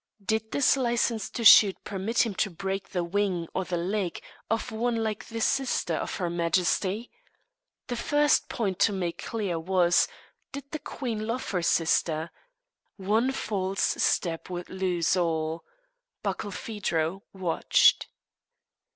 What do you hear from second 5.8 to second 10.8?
of her Majesty? The first point to make clear was, did the